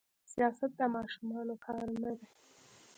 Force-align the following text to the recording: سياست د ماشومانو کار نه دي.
سياست 0.31 0.71
د 0.79 0.81
ماشومانو 0.95 1.55
کار 1.65 1.85
نه 2.03 2.11
دي. 2.17 2.27